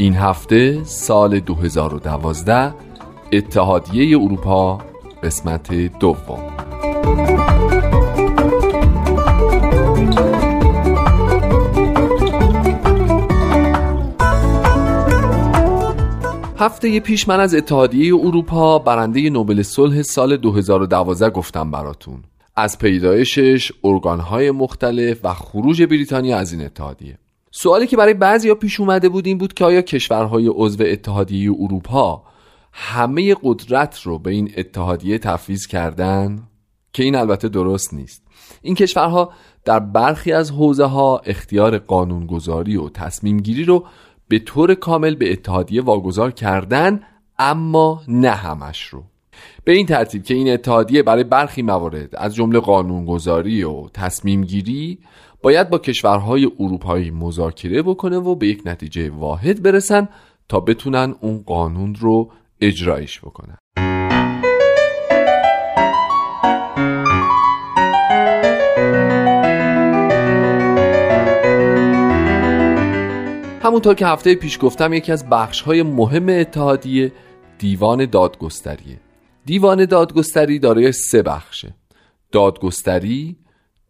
این 0.00 0.14
هفته 0.14 0.84
سال 0.84 1.40
2012 1.40 2.74
اتحادیه 3.32 4.18
اروپا 4.18 4.78
قسمت 5.22 5.74
دوم. 5.98 6.38
هفته 16.58 17.00
پیش 17.00 17.28
من 17.28 17.40
از 17.40 17.54
اتحادیه 17.54 18.14
اروپا 18.14 18.78
برنده 18.78 19.30
نوبل 19.30 19.62
صلح 19.62 20.02
سال 20.02 20.36
2012 20.36 21.30
گفتم 21.30 21.70
براتون. 21.70 22.22
از 22.56 22.78
پیدایشش، 22.78 23.72
ارگانهای 23.84 24.50
مختلف 24.50 25.24
و 25.24 25.34
خروج 25.34 25.82
بریتانیا 25.82 26.38
از 26.38 26.52
این 26.52 26.64
اتحادیه. 26.64 27.18
سوالی 27.50 27.86
که 27.86 27.96
برای 27.96 28.14
بعضی 28.14 28.48
ها 28.48 28.54
پیش 28.54 28.80
اومده 28.80 29.08
بود 29.08 29.26
این 29.26 29.38
بود 29.38 29.54
که 29.54 29.64
آیا 29.64 29.82
کشورهای 29.82 30.50
عضو 30.54 30.84
اتحادیه 30.86 31.50
اروپا 31.50 32.22
همه 32.72 33.36
قدرت 33.42 34.00
رو 34.02 34.18
به 34.18 34.30
این 34.30 34.52
اتحادیه 34.56 35.18
تفویض 35.18 35.66
کردن؟ 35.66 36.42
که 36.92 37.02
این 37.02 37.14
البته 37.14 37.48
درست 37.48 37.94
نیست. 37.94 38.22
این 38.62 38.74
کشورها 38.74 39.32
در 39.64 39.78
برخی 39.78 40.32
از 40.32 40.50
حوزه 40.50 40.84
ها 40.84 41.18
اختیار 41.18 41.78
قانونگذاری 41.78 42.76
و 42.76 42.88
تصمیم 42.88 43.40
گیری 43.40 43.64
رو 43.64 43.84
به 44.28 44.38
طور 44.38 44.74
کامل 44.74 45.14
به 45.14 45.32
اتحادیه 45.32 45.82
واگذار 45.82 46.30
کردن 46.30 47.00
اما 47.38 48.02
نه 48.08 48.30
همش 48.30 48.82
رو. 48.82 49.04
به 49.64 49.72
این 49.72 49.86
ترتیب 49.86 50.24
که 50.24 50.34
این 50.34 50.52
اتحادیه 50.52 51.02
برای 51.02 51.24
برخی 51.24 51.62
موارد 51.62 52.16
از 52.16 52.34
جمله 52.34 52.60
قانونگذاری 52.60 53.62
و 53.62 53.88
تصمیم 53.88 54.44
گیری 54.44 54.98
باید 55.42 55.70
با 55.70 55.78
کشورهای 55.78 56.50
اروپایی 56.60 57.10
مذاکره 57.10 57.82
بکنه 57.82 58.16
و 58.16 58.34
به 58.34 58.46
یک 58.46 58.62
نتیجه 58.66 59.10
واحد 59.10 59.62
برسن 59.62 60.08
تا 60.48 60.60
بتونن 60.60 61.14
اون 61.20 61.42
قانون 61.46 61.94
رو 61.94 62.30
اجرایش 62.60 63.20
بکنن. 63.20 63.56
همونطور 73.62 73.94
که 73.94 74.06
هفته 74.06 74.34
پیش 74.34 74.58
گفتم 74.62 74.92
یکی 74.92 75.12
از 75.12 75.28
بخش 75.28 75.60
های 75.60 75.82
مهم 75.82 76.28
اتحادیه 76.28 77.12
دیوان 77.58 78.06
دادگستریه. 78.06 79.00
دیوان 79.44 79.84
دادگستری 79.84 80.58
دارای 80.58 80.92
سه 80.92 81.22
بخشه. 81.22 81.74
دادگستری 82.32 83.36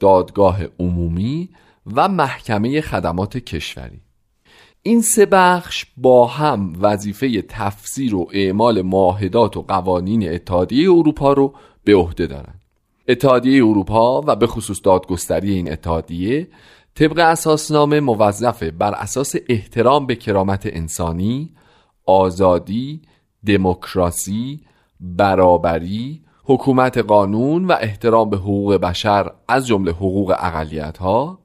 دادگاه 0.00 0.60
عمومی 0.78 1.48
و 1.94 2.08
محکمه 2.08 2.80
خدمات 2.80 3.36
کشوری 3.36 4.00
این 4.82 5.02
سه 5.02 5.26
بخش 5.26 5.86
با 5.96 6.26
هم 6.26 6.72
وظیفه 6.80 7.42
تفسیر 7.42 8.14
و 8.14 8.28
اعمال 8.32 8.82
معاهدات 8.82 9.56
و 9.56 9.62
قوانین 9.62 10.32
اتحادیه 10.32 10.90
اروپا 10.90 11.32
رو 11.32 11.54
به 11.84 11.94
عهده 11.96 12.26
دارند. 12.26 12.60
اتحادیه 13.08 13.64
اروپا 13.64 14.22
و 14.26 14.36
به 14.36 14.46
خصوص 14.46 14.80
دادگستری 14.84 15.52
این 15.52 15.72
اتحادیه 15.72 16.48
طبق 16.94 17.18
اساسنامه 17.18 18.00
موظفه 18.00 18.70
بر 18.70 18.94
اساس 18.94 19.34
احترام 19.48 20.06
به 20.06 20.16
کرامت 20.16 20.66
انسانی، 20.66 21.50
آزادی، 22.06 23.02
دموکراسی، 23.46 24.60
برابری، 25.00 26.22
حکومت 26.44 26.98
قانون 26.98 27.64
و 27.64 27.76
احترام 27.80 28.30
به 28.30 28.36
حقوق 28.36 28.74
بشر 28.74 29.30
از 29.48 29.66
جمله 29.66 29.92
حقوق 29.92 30.34
اقلیت 30.38 30.98
ها 30.98 31.38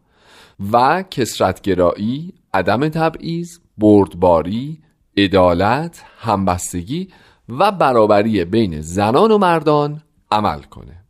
و 0.71 1.03
کسرتگرایی، 1.11 2.33
عدم 2.53 2.89
تبعیض، 2.89 3.59
بردباری، 3.77 4.81
عدالت، 5.17 6.03
همبستگی 6.19 7.09
و 7.49 7.71
برابری 7.71 8.45
بین 8.45 8.81
زنان 8.81 9.31
و 9.31 9.37
مردان 9.37 10.01
عمل 10.31 10.61
کنه. 10.61 11.04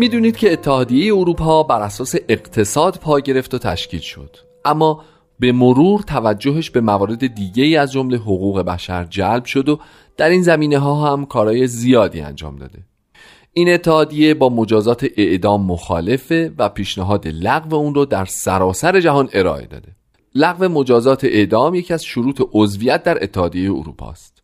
می‌دونید 0.00 0.36
که 0.36 0.52
اتحادیه 0.52 1.14
اروپا 1.14 1.62
بر 1.62 1.82
اساس 1.82 2.14
اقتصاد 2.28 2.98
پا 2.98 3.20
گرفت 3.20 3.54
و 3.54 3.58
تشکیل 3.58 4.00
شد. 4.00 4.36
اما 4.64 5.04
به 5.38 5.52
مرور 5.52 6.00
توجهش 6.00 6.70
به 6.70 6.80
موارد 6.80 7.34
دیگه 7.34 7.80
از 7.80 7.92
جمله 7.92 8.16
حقوق 8.16 8.60
بشر 8.60 9.04
جلب 9.04 9.44
شد 9.44 9.68
و 9.68 9.78
در 10.16 10.28
این 10.28 10.42
زمینه 10.42 10.78
ها 10.78 11.12
هم 11.12 11.26
کارهای 11.26 11.66
زیادی 11.66 12.20
انجام 12.20 12.56
داده. 12.56 12.78
این 13.52 13.74
اتحادیه 13.74 14.34
با 14.34 14.48
مجازات 14.48 15.06
اعدام 15.16 15.66
مخالفه 15.66 16.52
و 16.58 16.68
پیشنهاد 16.68 17.28
لغو 17.28 17.74
اون 17.74 17.94
رو 17.94 18.04
در 18.04 18.24
سراسر 18.24 19.00
جهان 19.00 19.28
ارائه 19.32 19.66
داده. 19.66 19.88
لغو 20.34 20.68
مجازات 20.68 21.24
اعدام 21.24 21.74
یکی 21.74 21.94
از 21.94 22.04
شروط 22.04 22.42
عضویت 22.52 23.02
در 23.02 23.22
اتحادیه 23.24 23.70
اروپا 23.70 24.10
است 24.10 24.42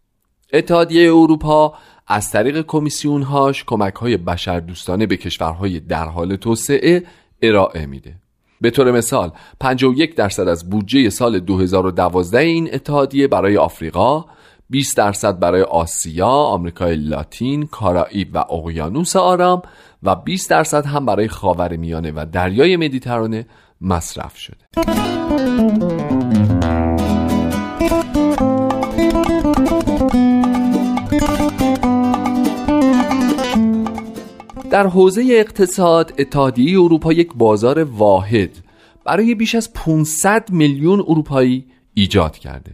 اتحادیه 0.52 1.10
اروپا 1.14 1.74
از 2.06 2.30
طریق 2.30 2.62
کمیسیون 2.66 3.22
هاش 3.22 3.64
کمک 3.64 3.94
های 3.94 4.16
بشر 4.16 4.60
دوستانه 4.60 5.06
به 5.06 5.16
کشورهای 5.16 5.80
در 5.80 6.04
حال 6.04 6.36
توسعه 6.36 7.02
ارائه 7.42 7.86
میده 7.86 8.14
به 8.60 8.70
طور 8.70 8.92
مثال 8.92 9.32
51 9.60 10.14
درصد 10.14 10.48
از 10.48 10.70
بودجه 10.70 11.10
سال 11.10 11.40
2012 11.40 12.38
این 12.38 12.74
اتحادیه 12.74 13.28
برای 13.28 13.56
آفریقا 13.56 14.24
20 14.70 14.96
درصد 14.96 15.38
برای 15.38 15.62
آسیا، 15.62 16.28
آمریکای 16.28 16.96
لاتین، 16.96 17.66
کارائیب 17.66 18.30
و 18.34 18.38
اقیانوس 18.38 19.16
آرام 19.16 19.62
و 20.02 20.14
20 20.14 20.50
درصد 20.50 20.86
هم 20.86 21.06
برای 21.06 21.28
خاورمیانه 21.28 22.12
و 22.16 22.26
دریای 22.32 22.76
مدیترانه 22.76 23.46
مصرف 23.80 24.36
شده. 24.36 26.15
در 34.70 34.86
حوزه 34.86 35.28
اقتصاد 35.30 36.12
اتحادیه 36.18 36.80
اروپا 36.80 37.12
یک 37.12 37.28
بازار 37.34 37.84
واحد 37.84 38.50
برای 39.04 39.34
بیش 39.34 39.54
از 39.54 39.72
500 39.72 40.50
میلیون 40.50 41.00
اروپایی 41.00 41.64
ایجاد 41.94 42.38
کرده 42.38 42.72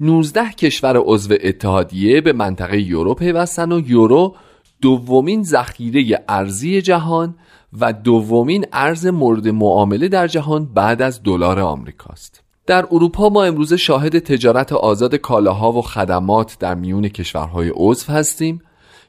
19 0.00 0.50
کشور 0.50 0.96
عضو 0.96 1.34
اتحادیه 1.42 2.20
به 2.20 2.32
منطقه 2.32 2.80
یورو 2.80 3.14
پیوستن 3.14 3.72
و 3.72 3.80
یورو 3.86 4.34
دومین 4.80 5.42
ذخیره 5.42 6.24
ارزی 6.28 6.82
جهان 6.82 7.34
و 7.80 7.92
دومین 7.92 8.66
ارز 8.72 9.06
مورد 9.06 9.48
معامله 9.48 10.08
در 10.08 10.26
جهان 10.26 10.64
بعد 10.74 11.02
از 11.02 11.22
دلار 11.22 11.60
آمریکاست. 11.60 12.42
در 12.66 12.86
اروپا 12.90 13.28
ما 13.28 13.44
امروزه 13.44 13.76
شاهد 13.76 14.18
تجارت 14.18 14.72
آزاد 14.72 15.14
کالاها 15.14 15.72
و 15.72 15.82
خدمات 15.82 16.56
در 16.60 16.74
میون 16.74 17.08
کشورهای 17.08 17.72
عضو 17.74 18.12
هستیم 18.12 18.60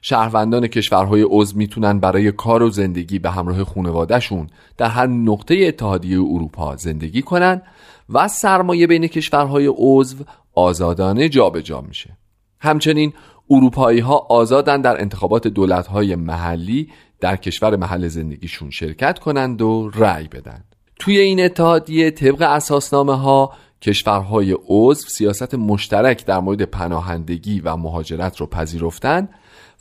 شهروندان 0.01 0.67
کشورهای 0.67 1.25
عضو 1.29 1.57
می‌تونن 1.57 1.99
برای 1.99 2.31
کار 2.31 2.63
و 2.63 2.69
زندگی 2.69 3.19
به 3.19 3.31
همراه 3.31 3.63
خانوادهشون 3.63 4.47
در 4.77 4.87
هر 4.87 5.07
نقطه 5.07 5.55
اتحادیه 5.67 6.17
اروپا 6.19 6.75
زندگی 6.75 7.21
کنن 7.21 7.61
و 8.09 8.27
سرمایه 8.27 8.87
بین 8.87 9.07
کشورهای 9.07 9.71
عضو 9.77 10.23
آزادانه 10.55 11.29
جابجا 11.29 11.61
جا 11.61 11.81
میشه. 11.81 12.17
همچنین 12.59 13.13
اروپایی 13.49 13.99
ها 13.99 14.17
آزادن 14.17 14.81
در 14.81 15.01
انتخابات 15.01 15.47
دولت 15.47 15.87
های 15.87 16.15
محلی 16.15 16.89
در 17.19 17.35
کشور 17.35 17.75
محل 17.75 18.07
زندگیشون 18.07 18.69
شرکت 18.69 19.19
کنند 19.19 19.61
و 19.61 19.89
رأی 19.95 20.27
بدن. 20.27 20.63
توی 20.99 21.17
این 21.17 21.45
اتحادیه 21.45 22.11
طبق 22.11 22.41
اساسنامه 22.41 23.17
ها 23.17 23.53
کشورهای 23.81 24.57
عضو 24.67 25.09
سیاست 25.09 25.55
مشترک 25.55 26.25
در 26.25 26.39
مورد 26.39 26.61
پناهندگی 26.61 27.59
و 27.59 27.75
مهاجرت 27.75 28.37
رو 28.37 28.45
پذیرفتن 28.45 29.29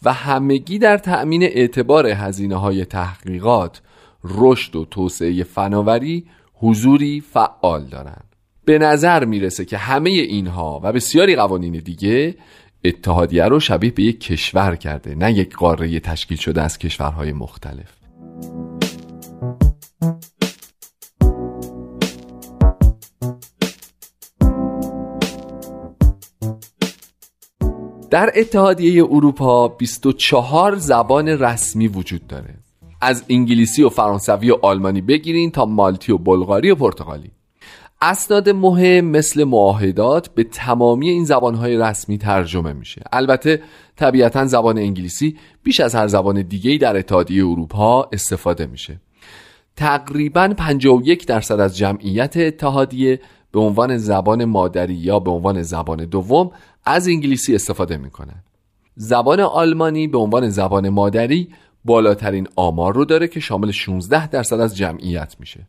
و 0.02 0.12
همگی 0.12 0.78
در 0.78 0.98
تأمین 0.98 1.42
اعتبار 1.42 2.06
هزینه 2.06 2.56
های 2.56 2.84
تحقیقات 2.84 3.80
رشد 4.24 4.76
و 4.76 4.84
توسعه 4.84 5.44
فناوری 5.44 6.26
حضوری 6.54 7.20
فعال 7.20 7.84
دارند. 7.84 8.24
به 8.64 8.78
نظر 8.78 9.24
می‌رسه 9.24 9.64
که 9.64 9.76
همه 9.76 10.10
اینها 10.10 10.80
و 10.82 10.92
بسیاری 10.92 11.36
قوانین 11.36 11.72
دیگه 11.72 12.34
اتحادیه 12.84 13.44
رو 13.44 13.60
شبیه 13.60 13.90
به 13.90 14.02
یک 14.02 14.20
کشور 14.20 14.76
کرده 14.76 15.14
نه 15.14 15.32
یک 15.32 15.56
قاره 15.56 16.00
تشکیل 16.00 16.38
شده 16.38 16.62
از 16.62 16.78
کشورهای 16.78 17.32
مختلف. 17.32 18.00
در 28.10 28.32
اتحادیه 28.36 29.04
اروپا 29.04 29.68
24 29.68 30.76
زبان 30.76 31.28
رسمی 31.28 31.88
وجود 31.88 32.26
داره. 32.26 32.54
از 33.00 33.24
انگلیسی 33.28 33.82
و 33.82 33.88
فرانسوی 33.88 34.50
و 34.50 34.58
آلمانی 34.62 35.00
بگیرین 35.00 35.50
تا 35.50 35.64
مالتی 35.64 36.12
و 36.12 36.18
بلغاری 36.18 36.70
و 36.70 36.74
پرتغالی. 36.74 37.30
اسناد 38.02 38.48
مهم 38.48 39.04
مثل 39.04 39.44
معاهدات 39.44 40.28
به 40.28 40.44
تمامی 40.44 41.08
این 41.08 41.24
زبانهای 41.24 41.76
رسمی 41.76 42.18
ترجمه 42.18 42.72
میشه. 42.72 43.02
البته 43.12 43.62
طبیعتا 43.96 44.46
زبان 44.46 44.78
انگلیسی 44.78 45.36
بیش 45.62 45.80
از 45.80 45.94
هر 45.94 46.06
زبان 46.06 46.42
دیگهی 46.42 46.78
در 46.78 46.96
اتحادیه 46.96 47.46
اروپا 47.46 48.08
استفاده 48.12 48.66
میشه. 48.66 49.00
تقریبا 49.76 50.54
51 50.56 51.26
درصد 51.26 51.60
از 51.60 51.76
جمعیت 51.76 52.36
اتحادیه 52.36 53.20
به 53.52 53.60
عنوان 53.60 53.96
زبان 53.98 54.44
مادری 54.44 54.94
یا 54.94 55.18
به 55.18 55.30
عنوان 55.30 55.62
زبان 55.62 56.04
دوم 56.04 56.50
از 56.84 57.08
انگلیسی 57.08 57.54
استفاده 57.54 57.96
می‌کنن 57.96 58.44
زبان 58.96 59.40
آلمانی 59.40 60.08
به 60.08 60.18
عنوان 60.18 60.48
زبان 60.48 60.88
مادری 60.88 61.48
بالاترین 61.84 62.48
آمار 62.56 62.94
رو 62.94 63.04
داره 63.04 63.28
که 63.28 63.40
شامل 63.40 63.70
16 63.70 64.26
درصد 64.26 64.60
از 64.60 64.76
جمعیت 64.76 65.36
میشه 65.40 65.68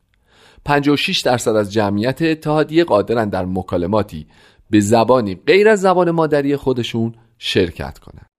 56 0.65 1.21
درصد 1.21 1.55
از 1.55 1.73
جمعیت 1.73 2.21
اتحادیه 2.21 2.83
قادرن 2.83 3.29
در 3.29 3.45
مکالماتی 3.45 4.27
به 4.69 4.79
زبانی 4.79 5.35
غیر 5.35 5.69
از 5.69 5.81
زبان 5.81 6.11
مادری 6.11 6.55
خودشون 6.55 7.15
شرکت 7.37 7.99
کنند. 7.99 8.30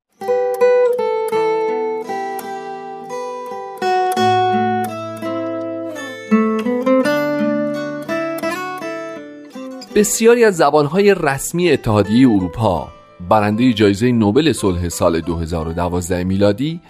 بسیاری 9.94 10.44
از 10.44 10.56
زبانهای 10.56 11.15
رسمی 11.15 11.71
اتحادیه 11.71 12.29
اروپا 12.29 12.89
برنده 13.29 13.73
جایزه 13.73 14.12
نوبل 14.12 14.53
صلح 14.53 14.89
سال 14.89 15.21
2012 15.21 16.25
میلادی 16.25 16.81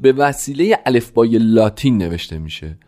به 0.00 0.12
وسیله 0.12 0.78
الفبای 0.86 1.38
لاتین 1.38 1.98
نوشته 1.98 2.38
میشه 2.38 2.78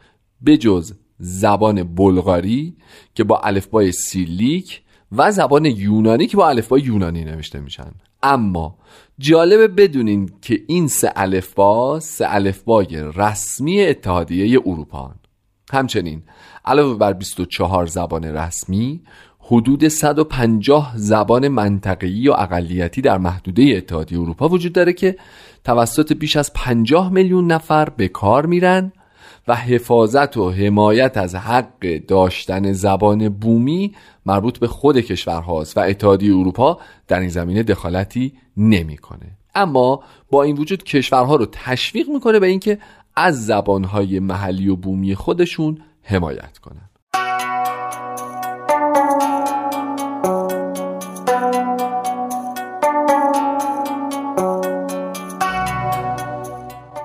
به 0.41 0.57
جز 0.57 0.95
زبان 1.19 1.83
بلغاری 1.95 2.77
که 3.15 3.25
با 3.25 3.41
الفبای 3.41 3.93
سیلیک 3.93 4.83
و 5.13 5.31
زبان 5.31 5.65
یونانی 5.65 6.27
که 6.27 6.37
با 6.37 6.49
الفبای 6.49 6.81
یونانی 6.81 7.25
نوشته 7.25 7.61
میشن. 7.61 7.91
اما 8.23 8.79
جالبه 9.19 9.69
بدونین 9.69 10.31
که 10.43 10.61
این 10.67 10.89
سه 10.89 11.13
الفبا 11.17 12.01
سه 12.01 12.27
الفبای 12.29 13.03
رسمی 13.17 13.83
اتحادیه 13.83 14.61
اروپا 14.67 15.15
همچنین 15.73 16.23
علاوه 16.65 16.99
بر 16.99 17.13
24 17.13 17.87
زبان 17.87 18.25
رسمی 18.25 19.03
حدود 19.45 19.89
150 19.89 20.93
زبان 20.97 21.49
منطقه‌ای 21.49 22.29
و 22.29 22.33
اقلیتی 22.33 23.01
در 23.01 23.19
محدوده 23.19 23.63
اتحادیه 23.63 24.21
اروپا 24.21 24.49
وجود 24.49 24.73
داره 24.73 24.93
که 24.93 25.17
توسط 25.65 26.13
بیش 26.13 26.37
از 26.37 26.53
50 26.53 27.13
میلیون 27.13 27.53
نفر 27.53 27.89
به 27.89 28.09
کار 28.09 28.47
میرن 28.47 28.93
و 29.49 29.57
حفاظت 29.57 30.37
و 30.37 30.51
حمایت 30.51 31.17
از 31.17 31.35
حق 31.35 31.99
داشتن 32.09 32.73
زبان 32.73 33.29
بومی 33.29 33.95
مربوط 34.27 34.59
به 34.59 34.67
خود 34.67 35.01
کشورهاست 35.01 35.77
و 35.77 35.81
اتحادیه 35.81 36.37
اروپا 36.37 36.79
در 37.09 37.21
این 37.21 37.29
زمینه 37.29 37.63
دخالتی 37.63 38.33
نمی‌کنه. 38.57 39.39
اما 39.55 40.03
با 40.31 40.43
این 40.43 40.57
وجود 40.57 40.85
کشورها 40.85 41.37
رو 41.37 41.47
تشویق 41.53 42.09
می‌کنه 42.09 42.39
به 42.39 42.47
اینکه 42.47 42.79
از 43.17 43.47
زبانهای 43.47 44.21
محلی 44.21 44.69
و 44.69 44.77
بومی 44.77 45.15
خودشون 45.15 45.79
حمایت 46.03 46.59
کنن 46.59 46.92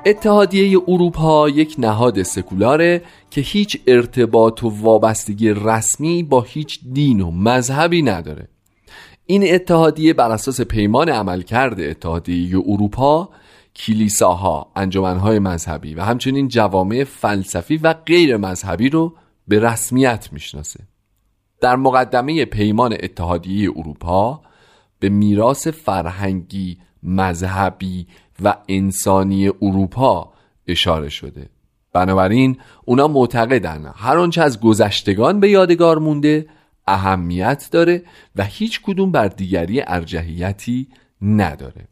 اتحادیه 0.07 0.79
اروپا 0.87 1.49
یک 1.49 1.75
نهاد 1.77 2.23
سکولاره 2.23 3.01
که 3.31 3.41
هیچ 3.41 3.81
ارتباط 3.87 4.63
و 4.63 4.69
وابستگی 4.69 5.49
رسمی 5.49 6.23
با 6.23 6.41
هیچ 6.41 6.79
دین 6.93 7.21
و 7.21 7.31
مذهبی 7.31 8.01
نداره. 8.01 8.47
این 9.25 9.53
اتحادیه 9.53 10.13
بر 10.13 10.31
اساس 10.31 10.61
پیمان 10.61 11.09
عملکرد 11.09 11.81
اتحادیه 11.81 12.57
اروپا 12.57 13.29
کلیساها، 13.75 14.71
انجمنهای 14.75 15.39
مذهبی 15.39 15.93
و 15.93 16.01
همچنین 16.01 16.47
جوامع 16.47 17.03
فلسفی 17.03 17.77
و 17.77 17.93
غیر 17.93 18.37
مذهبی 18.37 18.89
رو 18.89 19.15
به 19.47 19.59
رسمیت 19.59 20.29
می‌شناسه. 20.31 20.79
در 21.61 21.75
مقدمه 21.75 22.45
پیمان 22.45 22.93
اتحادیه 22.93 23.69
اروپا 23.75 24.41
به 24.99 25.09
میراث 25.09 25.67
فرهنگی 25.67 26.77
مذهبی 27.03 28.07
و 28.43 28.55
انسانی 28.67 29.47
اروپا 29.47 30.33
اشاره 30.67 31.09
شده. 31.09 31.49
بنابراین 31.93 32.57
اونا 32.85 33.07
معتقدن 33.07 33.91
هر 33.95 34.17
آنچه 34.17 34.41
از 34.41 34.59
گذشتگان 34.59 35.39
به 35.39 35.49
یادگار 35.49 35.99
مونده 35.99 36.47
اهمیت 36.87 37.69
داره 37.71 38.03
و 38.35 38.43
هیچ 38.43 38.81
کدوم 38.81 39.11
بر 39.11 39.27
دیگری 39.27 39.81
ارجحیتی 39.87 40.87
نداره. 41.21 41.87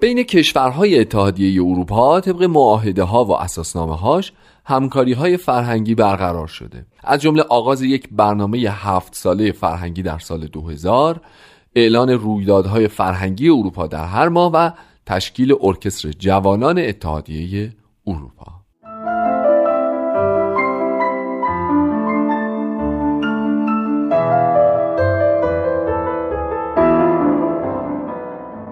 بین 0.00 0.22
کشورهای 0.22 1.00
اتحادیه 1.00 1.62
اروپا 1.62 2.20
طبق 2.20 2.42
معاهده 2.42 3.02
ها 3.02 3.24
و 3.24 3.32
اساسنامه 3.32 3.96
هاش 3.96 4.32
همکاری 4.64 5.12
های 5.12 5.36
فرهنگی 5.36 5.94
برقرار 5.94 6.46
شده. 6.46 6.86
از 7.04 7.20
جمله 7.20 7.42
آغاز 7.42 7.82
یک 7.82 8.08
برنامه 8.12 8.58
هفت 8.58 9.14
ساله 9.14 9.52
فرهنگی 9.52 10.02
در 10.02 10.18
سال 10.18 10.46
2000 10.46 11.20
اعلان 11.74 12.10
رویدادهای 12.10 12.88
فرهنگی 12.88 13.48
اروپا 13.48 13.86
در 13.86 14.04
هر 14.04 14.28
ماه 14.28 14.52
و 14.52 14.70
تشکیل 15.08 15.54
ارکستر 15.60 16.10
جوانان 16.10 16.78
اتحادیه 16.78 17.72
اروپا. 18.06 18.46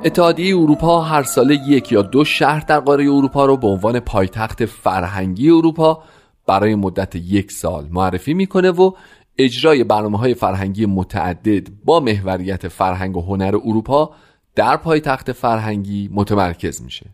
اتحادیه 0.04 0.56
اروپا 0.56 1.00
هر 1.00 1.22
ساله 1.22 1.58
یک 1.66 1.92
یا 1.92 2.02
دو 2.02 2.24
شهر 2.24 2.60
در 2.60 2.80
قاره 2.80 3.04
اروپا 3.04 3.46
رو 3.46 3.56
به 3.56 3.66
عنوان 3.66 4.00
پایتخت 4.00 4.64
فرهنگی 4.64 5.50
اروپا 5.50 6.02
برای 6.46 6.74
مدت 6.74 7.16
یک 7.16 7.52
سال 7.52 7.88
معرفی 7.90 8.34
می‌کنه 8.34 8.70
و 8.70 8.92
اجرای 9.38 9.84
برنامه 9.84 10.18
های 10.18 10.34
فرهنگی 10.34 10.86
متعدد 10.86 11.68
با 11.84 12.00
محوریت 12.00 12.68
فرهنگ 12.68 13.16
و 13.16 13.20
هنر 13.20 13.56
اروپا 13.64 14.10
در 14.56 14.76
پایتخت 14.76 15.32
فرهنگی 15.32 16.10
متمرکز 16.12 16.82
میشه. 16.82 17.06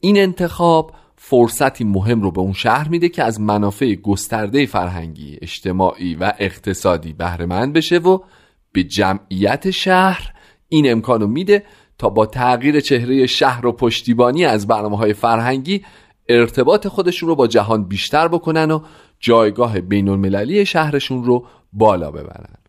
این 0.00 0.18
انتخاب 0.18 0.92
فرصتی 1.16 1.84
مهم 1.84 2.22
رو 2.22 2.30
به 2.30 2.40
اون 2.40 2.52
شهر 2.52 2.88
میده 2.88 3.08
که 3.08 3.22
از 3.22 3.40
منافع 3.40 3.94
گسترده 3.94 4.66
فرهنگی 4.66 5.38
اجتماعی 5.42 6.14
و 6.14 6.32
اقتصادی 6.38 7.12
بهره 7.12 7.46
بشه 7.66 7.98
و 7.98 8.18
به 8.72 8.84
جمعیت 8.84 9.70
شهر 9.70 10.32
این 10.68 10.90
امکان 10.92 11.20
رو 11.20 11.26
میده 11.26 11.64
تا 11.98 12.08
با 12.08 12.26
تغییر 12.26 12.80
چهره 12.80 13.26
شهر 13.26 13.66
و 13.66 13.72
پشتیبانی 13.72 14.44
از 14.44 14.66
برنامه 14.66 14.96
های 14.96 15.12
فرهنگی 15.12 15.84
ارتباط 16.28 16.88
خودشون 16.88 17.28
رو 17.28 17.34
با 17.34 17.46
جهان 17.46 17.84
بیشتر 17.84 18.28
بکنن 18.28 18.70
و 18.70 18.80
جایگاه 19.20 19.80
بین 19.80 20.08
المللی 20.08 20.66
شهرشون 20.66 21.24
رو 21.24 21.46
بالا 21.72 22.10
ببرن. 22.10 22.63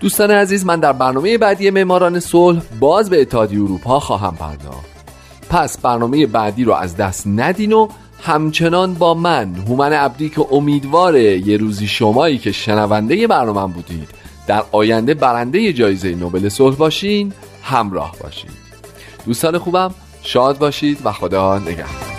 دوستان 0.00 0.30
عزیز 0.30 0.66
من 0.66 0.80
در 0.80 0.92
برنامه 0.92 1.38
بعدی 1.38 1.70
معماران 1.70 2.20
صلح 2.20 2.62
باز 2.80 3.10
به 3.10 3.20
اتحادیه 3.20 3.62
اروپا 3.62 4.00
خواهم 4.00 4.36
پرداخت. 4.36 4.90
پس 5.50 5.78
برنامه 5.78 6.26
بعدی 6.26 6.64
رو 6.64 6.72
از 6.72 6.96
دست 6.96 7.26
ندین 7.26 7.72
و 7.72 7.88
همچنان 8.22 8.94
با 8.94 9.14
من 9.14 9.54
هومن 9.54 9.92
عبدی 9.92 10.28
که 10.28 10.46
امیدواره 10.52 11.48
یه 11.48 11.56
روزی 11.56 11.86
شمایی 11.86 12.38
که 12.38 12.52
شنونده 12.52 13.26
برنامه 13.26 13.74
بودید 13.74 14.08
در 14.46 14.62
آینده 14.72 15.14
برنده 15.14 15.72
جایزه 15.72 16.14
نوبل 16.14 16.48
صلح 16.48 16.76
باشین 16.76 17.32
همراه 17.62 18.16
باشید. 18.22 18.50
دوستان 19.26 19.58
خوبم 19.58 19.94
شاد 20.22 20.58
باشید 20.58 20.98
و 21.04 21.12
خدا 21.12 21.58
نگهدار. 21.58 22.09